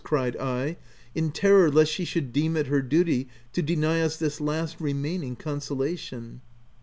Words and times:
cried 0.03 0.35
I, 0.37 0.77
in 1.13 1.31
terror 1.31 1.69
lest 1.69 1.91
she 1.91 2.05
should 2.05 2.33
deem 2.33 2.57
it 2.57 2.65
her 2.65 2.81
duty 2.81 3.27
to 3.53 3.61
deny 3.61 4.01
us 4.01 4.17
this 4.17 4.41
last 4.41 4.79
remaining 4.81 5.35
consolation. 5.35 6.41